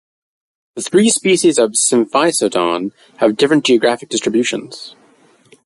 The 0.73 0.81
three 0.81 1.11
species 1.11 1.59
of 1.59 1.73
"Symphysodon" 1.73 2.91
have 3.17 3.37
different 3.37 3.63
geographic 3.63 4.09
distributions. 4.09 4.95